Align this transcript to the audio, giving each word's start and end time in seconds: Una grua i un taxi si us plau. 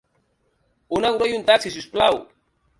Una 1.01 1.13
grua 1.17 1.29
i 1.33 1.37
un 1.43 1.47
taxi 1.53 1.75
si 1.77 1.85
us 1.85 1.91
plau. 1.95 2.21